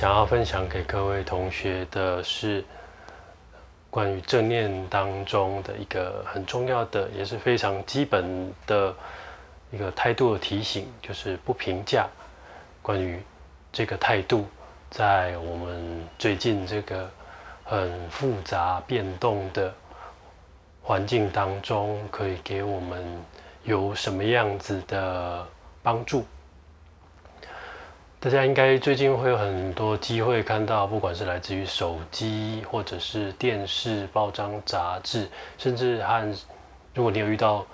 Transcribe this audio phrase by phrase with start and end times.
[0.00, 2.64] 想要分享给各位同学的是
[3.90, 8.94] 关于正念当中的一个很重要的，也是非常基本的
[9.70, 12.08] 一个态度的提醒，就是不评价。
[12.80, 13.20] 关于
[13.70, 14.46] 这个态度，
[14.88, 17.06] 在我们最近这个
[17.62, 19.70] 很复杂变动的
[20.82, 23.04] 环境当中，可以给我们
[23.64, 25.46] 有什么样子的
[25.82, 26.24] 帮助？
[28.22, 36.36] 大家应该最近会有很多机会看到，不管是来自于手机，或者是电视、报章、杂志，甚至和
[36.92, 37.64] 如果你有遇到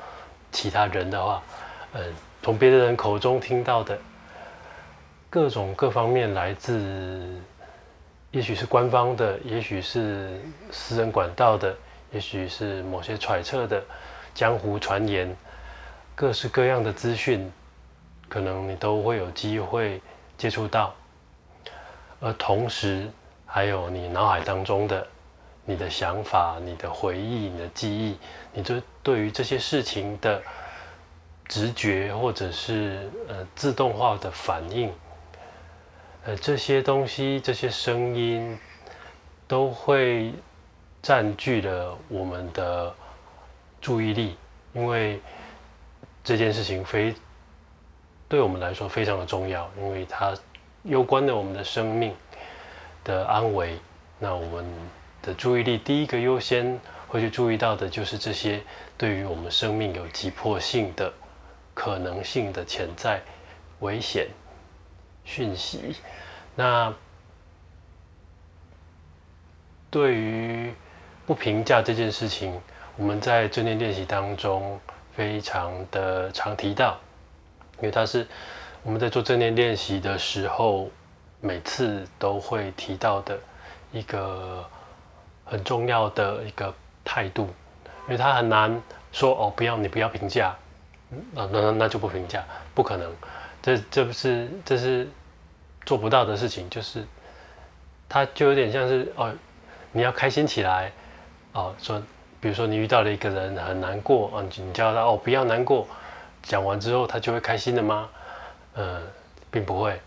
[0.52, 1.42] 其他人的话，
[1.95, 2.14] 嗯，
[2.45, 3.98] 从别的人口中听到的
[5.28, 7.28] 各种各方面来自，
[8.30, 11.77] 也许是官方的，也许是私人管道的，
[12.12, 13.83] 也许是某些揣测的
[14.33, 15.36] 江湖传言，
[16.14, 17.50] 各式各样的资讯，
[18.28, 20.00] 可能你都会有机会。
[20.39, 20.95] 接触到，
[22.20, 23.11] 而同时
[23.47, 25.06] 还有你脑海当中的
[25.65, 28.19] 你的想法、你的回忆、你的记忆，
[28.53, 30.42] 你就对于这些事情的
[31.47, 34.92] 直觉或者是呃自动化的反应，
[36.25, 38.59] 呃这些东西、这些声音
[39.48, 40.34] 都会
[41.01, 42.95] 占据了我们的
[43.81, 44.37] 注意力，
[44.75, 45.20] 因为
[46.23, 47.14] 这件事情非。
[48.28, 50.34] 对我们来说非常的重要，因为它
[50.82, 52.14] 攸关了我们的生命
[53.05, 53.78] 的安危。
[54.18, 54.64] 那我们
[55.22, 58.60] 的注意力第一个优先会去注意到的就是这些
[58.96, 61.12] 对于我们生命有急迫性的
[61.74, 63.20] 可能性的潜在
[63.80, 64.27] 危险
[65.24, 65.96] 讯息。
[66.55, 66.92] 那
[69.90, 70.74] 对于
[71.27, 72.61] 不评价这件事情，
[72.96, 74.80] 我们在正念练习当中
[75.14, 76.98] 非常的常提到。
[77.78, 78.27] 因为它是
[78.82, 80.89] 我们在做正念练习的时候，
[81.40, 83.39] 每次都会提到的
[83.92, 84.64] 一个
[85.45, 86.74] 很重要的一个
[87.05, 87.48] 态度，
[88.06, 88.80] 因为它很难
[89.12, 90.55] 说哦，不要你不要评价，
[91.33, 93.11] 那那那就不评价，不可能，
[93.62, 95.08] 这这不是这是
[95.84, 97.05] 做不到的事情，就是
[98.08, 99.33] 它就有点像是哦，
[99.92, 100.92] 你要开心起来。
[101.52, 102.02] 哦，说
[102.39, 105.89] 比如说你遇到了一个人很难过啊，你叫他哦不要难过。
[106.46, 108.08] 讲完之后，他就会开心的吗？
[108.74, 109.02] 呃，
[109.51, 110.01] 并不会。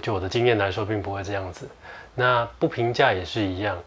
[0.00, 1.68] 就我的经验来说，并不会这样子。
[2.14, 3.78] 那不评价也是一样，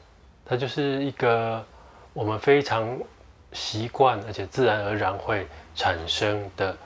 [0.46, 1.66] 它就是一个
[2.14, 2.98] 我们非常
[3.52, 6.78] 习惯而且自然而然会产生的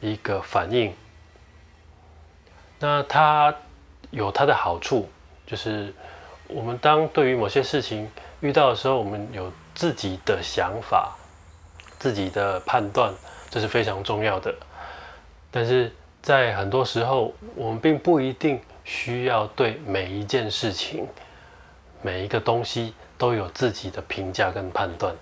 [0.00, 0.94] 一个反应。
[2.78, 3.54] 那它
[4.10, 5.08] 有它的好处，
[5.46, 5.92] 就是
[6.46, 8.08] 我们当对于某些事情
[8.40, 11.12] 遇到的时候，我们有自己的想法、
[11.98, 13.12] 自己的判断。
[13.54, 14.52] 这是非常重要的，
[15.52, 21.06] 但是在很多时候，我们并不一定需要对每一件事情、
[22.02, 25.14] 每一个东西都有自己的评价跟判断。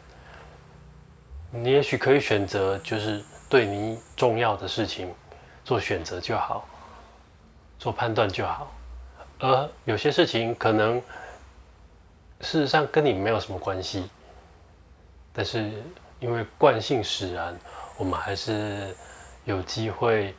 [1.50, 5.12] 你也许可以选择，就是对你重要的事情
[5.62, 6.66] 做选择就好，
[7.78, 8.72] 做判断就好。
[9.40, 10.98] 而有些事情可能
[12.40, 14.08] 事实上跟你没有什么关系，
[15.34, 15.70] 但是
[16.18, 17.54] 因为惯性使然。
[17.96, 18.94] 我们还是
[19.44, 20.34] 有机会，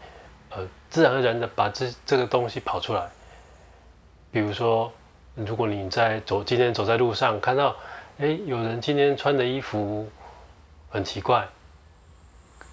[0.50, 3.08] 呃，自然而然的把这这个东西跑出来。
[4.32, 4.92] 比如说，
[5.36, 7.76] 如果你在走今天走在路上，看到，
[8.18, 10.10] 哎，有人今天穿的衣服
[10.90, 11.48] 很奇怪，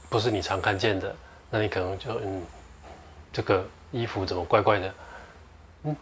[0.08, 1.14] 不是你常看见的，
[1.50, 2.42] 那你可能就嗯，
[3.32, 4.94] 这个衣服怎么怪怪的？
[5.84, 5.96] 嗯，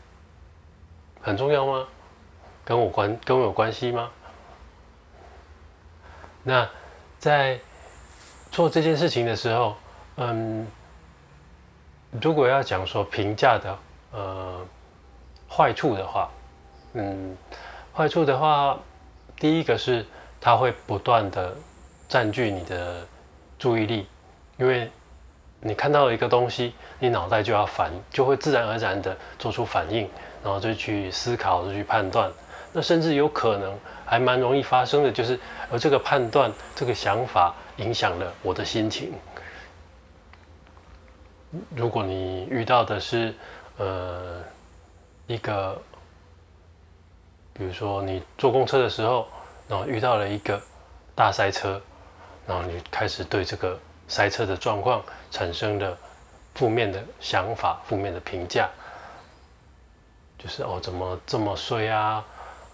[1.20, 1.86] 很重要吗？
[2.64, 4.10] 跟我关跟我有关系吗？
[6.42, 6.68] 那
[7.18, 7.58] 在。
[8.58, 9.76] 做这件事情的时候，
[10.16, 10.66] 嗯，
[12.20, 13.78] 如果要讲说评价的
[14.10, 14.66] 呃
[15.48, 16.28] 坏处的话，
[16.94, 17.36] 嗯，
[17.94, 18.76] 坏处的话，
[19.38, 20.04] 第一个是
[20.40, 21.54] 它会不断的
[22.08, 23.06] 占据你的
[23.60, 24.08] 注意力，
[24.56, 24.90] 因为
[25.60, 30.10] 你看到了一个东西，你脑袋就要反，就会自然而然的做出反应，
[30.42, 32.28] 然后就去思考，就去判断，
[32.72, 33.72] 那甚至有可能
[34.04, 35.38] 还蛮容易发生的就是，
[35.70, 37.54] 而这个判断，这个想法。
[37.78, 39.12] 影响了我的心情。
[41.74, 43.34] 如果你遇到的是，
[43.78, 44.42] 呃，
[45.26, 45.80] 一个，
[47.54, 49.26] 比如说你坐公车的时候，
[49.66, 50.60] 然后遇到了一个
[51.14, 51.80] 大塞车，
[52.46, 55.96] 然后你开始对这个塞车的状况产生了
[56.54, 58.68] 负面的想法、负面的评价，
[60.38, 62.24] 就是哦，怎么这么衰啊？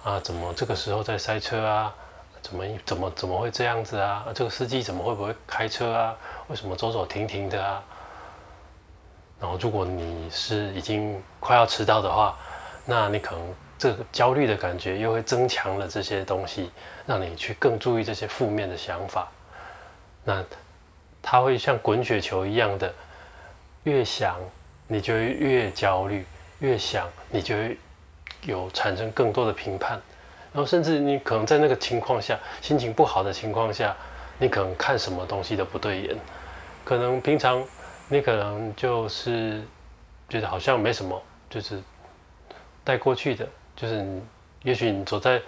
[0.03, 1.95] 啊，怎么这个时候在塞车啊？
[2.45, 4.27] 怎么怎么怎么会这样子啊？
[4.35, 6.15] 这个司机怎么会不会开车啊？
[6.49, 7.83] 为什么走走停停的啊？
[9.41, 12.37] 然后如果你是已经快要迟到的话，
[12.85, 16.71] 那你可能这个焦虑的感觉又会增强了这些东西，
[17.07, 19.27] 让你去更注意这些负面的想法。
[20.23, 20.45] 那
[21.23, 22.93] 它会像滚雪球一样的，
[23.85, 24.37] 越想
[24.87, 26.27] 你就越焦虑，
[26.59, 27.79] 越想你就会
[28.43, 29.99] 有产生更多的评判，
[30.55, 33.95] 然后甚至你可能在那个情况下，心情不好的情况下，
[34.39, 36.17] 你可能看什么东西都不对眼，
[36.85, 37.61] 可能平常
[38.09, 39.61] 你可能就是
[40.29, 41.21] 觉得好像没什么，
[41.51, 41.83] 就是
[42.85, 44.07] 带过去的，就是
[44.63, 45.43] 也许你走在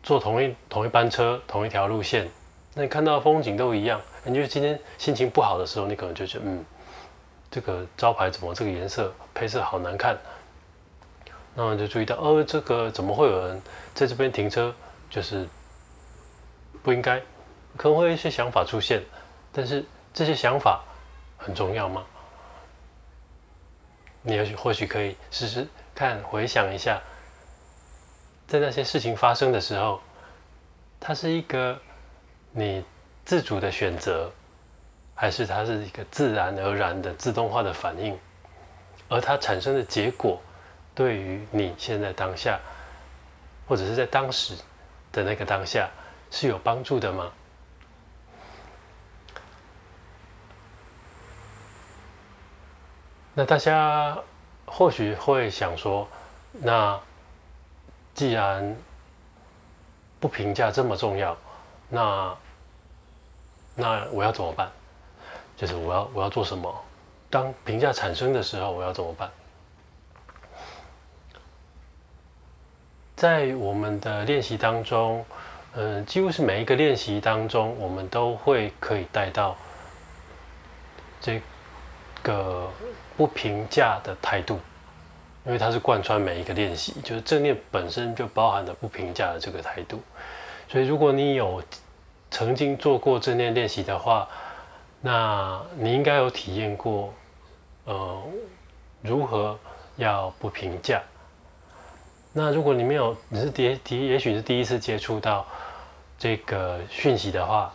[0.00, 2.28] 坐同一同一班车同一条路线。
[2.72, 6.64] 那你看到风景都一样，你就今天心情不好的时候，你可能就觉得，嗯，
[7.50, 10.16] 这个招牌怎么这个颜色配色好难看？
[11.54, 13.62] 然后就注意到，哦，这个怎么会有人
[13.94, 14.74] 在这边停车？
[15.08, 15.46] 就是
[16.82, 17.20] 不应该，
[17.76, 19.02] 可能会有一些想法出现，
[19.52, 20.82] 但是这些想法
[21.36, 22.04] 很重要吗？
[24.22, 27.00] 你也许或许可以试试看，回想一下，
[28.46, 30.00] 在那些事情发生的时候，
[30.98, 31.78] 它是一个。
[32.52, 32.84] 你
[33.24, 34.28] 自主的选择，
[35.14, 38.18] 还是它是一个自然而然的自动化的反应，
[39.08, 40.42] 而它产生的结果，
[40.94, 42.58] 对于你现在当下，
[43.66, 44.54] 或者是在当时
[45.12, 45.88] 的那个当下
[46.30, 47.32] 是有帮助的吗？
[53.32, 54.18] 那大家
[54.66, 56.06] 或许会想说，
[56.52, 57.00] 那
[58.12, 58.76] 既然
[60.18, 61.36] 不评价这么重要。
[61.88, 62.36] 那
[63.74, 64.70] 那我要怎么办？
[65.56, 66.84] 就是我要我要做什么？
[67.30, 69.30] 当评价产生的时候，我要怎么办？
[73.20, 75.22] 在我们的练习当中，
[75.74, 79.54] 嗯，几乎是每一个练习当中，我们都会可以带到
[81.20, 81.38] 这
[82.22, 82.66] 个
[83.18, 84.58] 不评价的态度，
[85.44, 90.00] 因为它是贯穿每一个练习，就是正念本身就包含了不评价的这个态度。
[90.66, 91.62] 所以，如果你有
[92.30, 94.26] 曾经做过正念练习的话，
[95.02, 97.12] 那你应该有体验过，
[97.84, 98.22] 呃，
[99.02, 99.58] 如何
[99.96, 101.02] 要不评价。
[102.32, 105.46] 那如果你没有，你是第第，也许是第一次接触到
[106.18, 107.74] 这个讯息的话，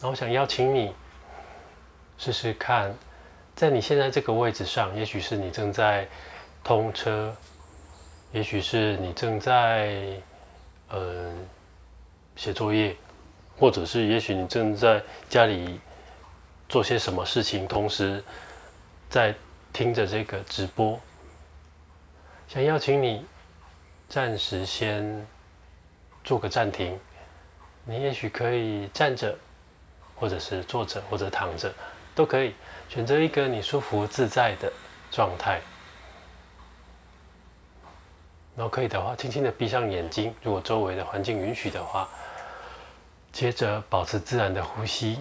[0.00, 0.92] 那我想邀请你
[2.18, 2.94] 试试看，
[3.54, 6.08] 在你现在这个位置上，也许是你正在
[6.64, 7.34] 通车，
[8.32, 9.96] 也许是你正在，
[10.90, 11.46] 嗯。
[12.36, 12.96] 写作业，
[13.58, 15.78] 或者是也许你正在家里
[16.70, 18.24] 做些什么事情，同时
[19.10, 19.34] 在
[19.74, 20.98] 听着这个直播。
[22.48, 23.26] 想邀请你
[24.10, 25.26] 暂时先
[26.22, 26.98] 做个暂停，
[27.84, 29.34] 你也许可以站着，
[30.16, 31.72] 或者是坐着，或者躺着，
[32.14, 32.54] 都可以
[32.88, 34.70] 选择一个你舒服自在的
[35.10, 35.60] 状态。
[38.56, 42.08] 然后可以的话，轻轻的闭上眼睛，如果周围的环境允许的话。
[43.32, 45.16] 接着保持自然的呼吸，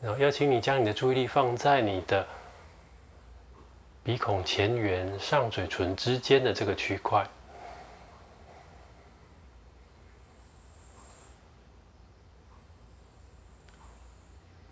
[0.00, 2.24] 然后邀请你将你的注意力放在你的
[4.04, 7.24] 鼻孔前缘、上嘴唇之间的这个区块，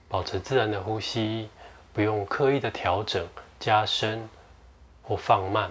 [0.09, 1.49] 保持自然的呼吸，
[1.93, 3.27] 不用刻意的调整、
[3.61, 4.29] 加深
[5.03, 5.71] 或放慢。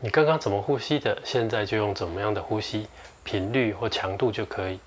[0.00, 2.86] 你刚刚怎么呼吸的，现在就用怎么样的呼吸。
[3.24, 4.78] 频率或强度就可以。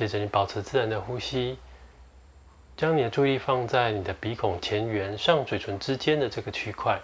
[0.00, 1.58] 接着，你保持自然的呼吸，
[2.74, 6.98] 将你的注意放在你的鼻孔前缘、上嘴唇之间的这个区块，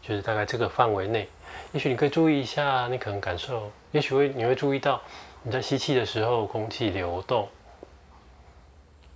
[0.00, 1.28] 就是大概这个范围内。
[1.74, 5.02] 也许你可以注意一下，你可能感受，也许会你会注意到
[5.42, 7.46] 你在吸气的时候，空气流动。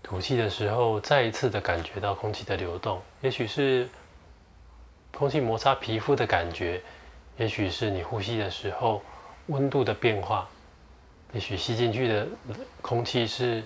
[0.02, 3.88] 吐气的时候，再一次的感觉到空气的流动，也许是
[5.16, 6.82] 空气摩擦皮肤的感觉，
[7.38, 9.00] 也许是你呼吸的时候
[9.46, 10.46] 温度的变化，
[11.32, 12.26] 也许吸进去的
[12.80, 13.62] 空气是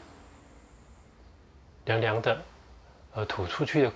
[1.85, 2.43] 凉凉的，
[3.15, 3.93] 而吐出去的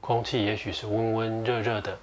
[0.00, 1.98] 空气也许是温温热热的。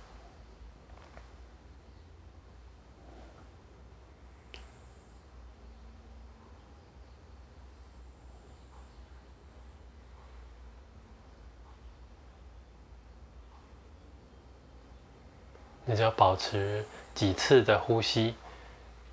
[15.86, 16.86] 你只要保持
[17.16, 18.36] 几次的呼吸，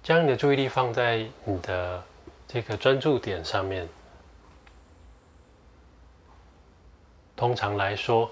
[0.07, 2.01] 将你的注意力放在你的
[2.47, 3.89] 这个专注点上面。
[7.35, 8.31] 通常来说，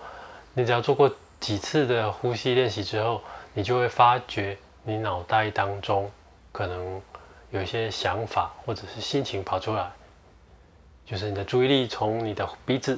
[0.52, 3.20] 你只要做过几次的呼吸练习之后，
[3.54, 6.08] 你就会发觉你脑袋当中
[6.52, 7.02] 可能
[7.50, 9.90] 有一些想法或者是心情跑出来，
[11.04, 12.96] 就是你的注意力从你的鼻子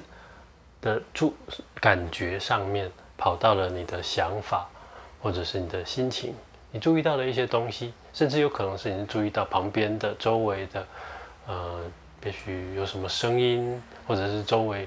[0.83, 1.35] 的注
[1.81, 4.69] 感觉上面跑到了你的想法，
[5.23, 6.35] 或者是你的心情，
[6.73, 10.87] 你注意到了一些东西，甚至有可能是你注意到旁边的、周围的，
[11.47, 11.81] 呃，
[12.25, 14.87] 也许有什么声音，或者是周围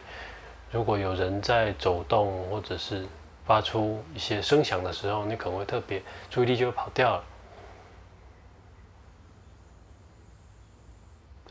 [0.72, 3.08] 如果有人在走动，或者是
[3.46, 7.24] 发出一些声响的时候，你可能会特别注意力就会跑掉了。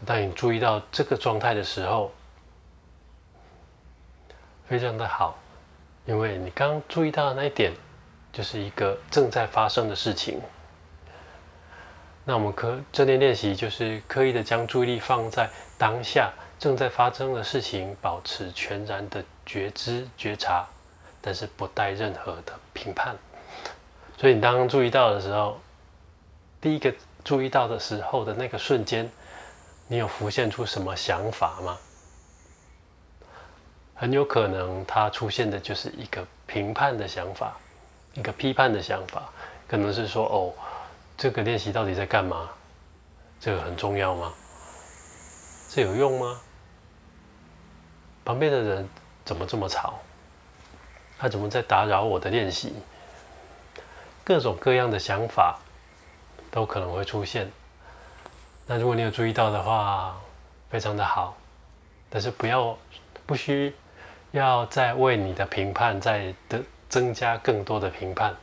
[0.07, 2.13] 当你注意到这个状态的时候，
[4.69, 5.37] 非常的好，
[6.07, 7.73] 因为你刚注意到那一点，
[8.33, 10.41] 就是一个正在发生的事情。
[12.25, 20.67] 那我们可正念练习就是刻意的将注意力放在当下正在发生的事情，保持全然的觉知觉察，
[21.21, 23.17] 但是不带任何的评判。
[24.19, 25.59] 所以你当注意到的时候，
[26.61, 26.95] 第一个
[27.25, 29.11] 注意到的时候的那个瞬间。
[29.91, 31.79] 你有浮现出什么想法吗？
[33.95, 37.57] 很有可能它出现的就是一个评判的想法，
[38.15, 39.29] 一个批判的想法，
[39.67, 40.53] 可能是说：“哦，
[41.17, 42.49] 这个练习到底在干嘛？
[43.41, 44.33] 这个很重要吗？
[45.71, 46.41] 这有用吗？
[48.25, 48.89] 旁边的人
[49.25, 50.01] 怎么这么吵？
[51.19, 52.75] 他怎么在打扰我的练习？”
[54.25, 55.59] 各种各样的想法
[56.51, 57.51] 都可能会出现。
[58.67, 60.15] 那如果你有注意到的话，
[60.69, 61.35] 非常的好，
[62.11, 62.77] 但是不要
[63.25, 63.75] 不需
[64.33, 68.35] 要再为你的评判再的增加更多的评判，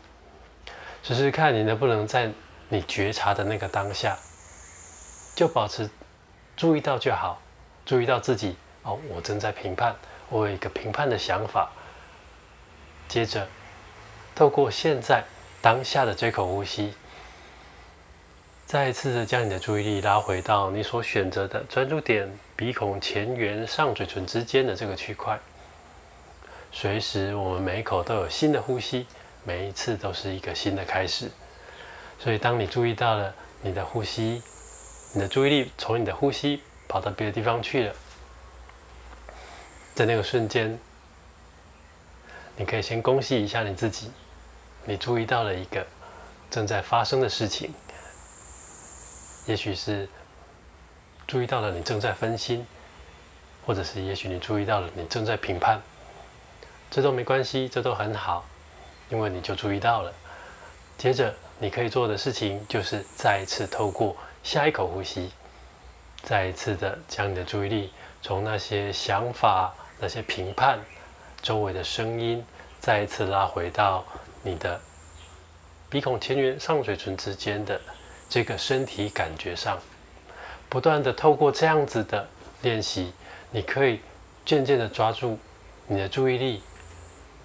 [1.01, 2.31] 只是看你能不能在
[2.69, 4.17] 你觉察的那个当下，
[5.35, 5.89] 就保持
[6.55, 7.41] 注意到就好，
[7.85, 9.95] 注意到自己哦，我正在评判，
[10.29, 11.71] 我有一个评判的想法，
[13.07, 13.47] 接着
[14.35, 15.23] 透过现在
[15.61, 16.93] 当下的这口呼吸。
[18.65, 25.39] 再一次的将你的注意力拉回到你所选择的专注点——鼻孔前缘上嘴唇之间的这个区块。
[26.77, 29.07] 随时，我们每一口都有新的呼吸，
[29.45, 31.31] 每一次都是一个新的开始。
[32.19, 34.43] 所以，当你注意到了你的呼吸，
[35.13, 37.95] 你的注意力从你的呼吸跑到别的地方去了，
[39.95, 40.77] 在那个瞬间，
[42.57, 44.11] 你可以先恭喜一下你自己，
[44.83, 45.87] 你注意到了一个
[46.51, 47.73] 正在发生的事情。
[49.45, 50.09] 也许是
[51.25, 52.67] 注意到了你正在分心，
[53.65, 55.81] 或者是也许你注意到了你正在评判，
[56.89, 58.45] 这都没关系，这都很好，
[59.09, 60.13] 因为你就注意到了。
[60.97, 65.31] 接着你可以做的事情就是再一次透过下一口呼吸，
[66.23, 70.79] 再一次的将你的注意力从那些想法、那些评判、
[71.41, 72.45] 周围的声音，
[72.79, 74.05] 再一次拉回到
[74.41, 74.79] 你的
[75.89, 77.79] 鼻孔前缘上嘴唇之间的。
[78.27, 79.77] 这个身体感觉上，
[80.67, 82.27] 不断的透过这样子的
[82.63, 83.13] 练习，
[83.51, 84.01] 你可以
[84.43, 85.37] 渐渐的抓住
[85.85, 86.63] 你的注意力，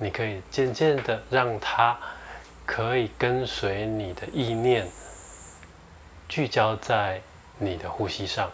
[0.00, 1.96] 你可以渐渐的让它
[2.66, 4.88] 可以跟随你的意念，
[6.28, 7.20] 聚焦在
[7.58, 8.50] 你的呼吸上，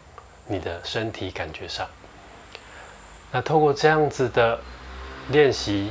[0.46, 1.88] 你的身体感觉上。
[3.30, 4.60] 那透过这样子的
[5.30, 5.90] 练习，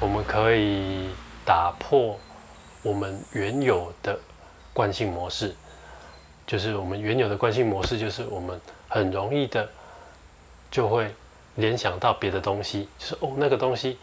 [0.00, 1.08] 我们可以
[1.44, 2.18] 打破
[2.82, 4.18] 我们原有的。
[4.72, 5.54] 惯性模式
[6.46, 9.68] 就是我们原有的惯性模式，就是我们很容易的
[10.70, 11.12] 就会
[11.56, 13.98] 联想到别的东西，就是哦那个东西，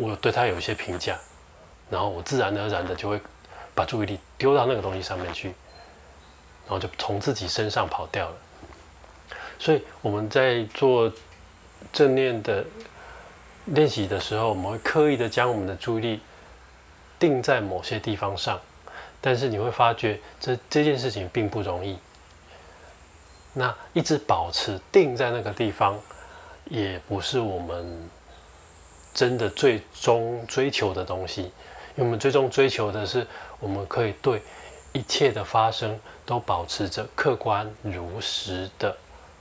[0.00, 1.18] 我对他有一些评价，
[1.90, 3.20] 然后我自然而然的就会
[3.74, 5.48] 把注意力丢到那个东西上面去，
[6.66, 8.36] 然后就从自己身上跑掉了。
[9.58, 11.12] 所以我们在做
[11.92, 12.64] 正念的
[13.66, 16.20] 练习的时候，我们会刻意的将我们的注意力
[17.18, 18.58] 定在某些地方上。
[19.20, 21.98] 但是你会发觉，这这件事情并不容易。
[23.52, 26.00] 那一直保持定在那个地方，
[26.64, 28.08] 也不是我们
[29.12, 31.42] 真的最终追求的东西。
[31.42, 33.26] 因为我们最终追求的是，
[33.58, 34.42] 我们可以对
[34.92, 38.96] 一切的发生都保持着客观如实的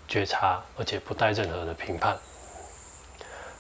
[0.08, 2.18] 觉察，而且不带任何的评判。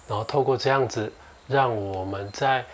[0.07, 1.11] 然后透过这样子，
[1.47, 2.65] 让我们在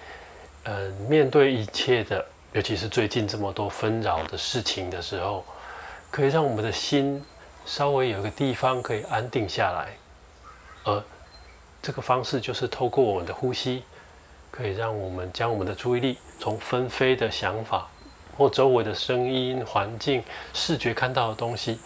[0.63, 2.25] 呃面对一切的。
[2.53, 5.43] 尤其是最近这么多纷扰的事情的时候，
[6.09, 7.21] 可以让我们的心
[7.65, 9.89] 稍微有一个地方可以安定下来，
[10.85, 11.03] 而
[11.85, 13.83] 这个方式就是透过我们的呼吸，
[14.49, 17.87] 可以让我们将我们的注意力从纷飞的想法
[18.35, 21.79] 或周围的声音、环境、视觉看到的东西，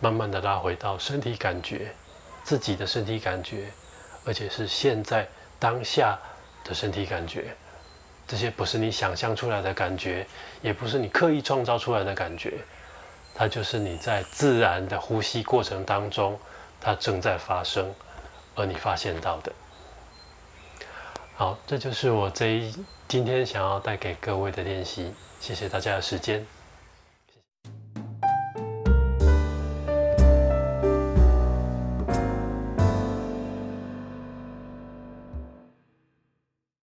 [0.00, 1.92] 慢慢的拉回到身体感觉，
[2.42, 3.70] 自己的身体感觉，
[4.24, 5.24] 而且是现在
[5.60, 6.18] 当下
[6.64, 7.54] 的身体感觉。
[8.26, 10.26] 这些不是你想象出来的感觉，
[10.62, 12.54] 也不是你刻意创造出来的感觉，
[13.36, 16.36] 它就是你在自然的呼吸过程当中，
[16.80, 17.88] 它正在发生，
[18.60, 19.52] 而你发现到的。
[21.34, 25.14] 好，这就是我这一今天想要带给各位的练习。
[25.40, 26.46] 谢谢大家的时间。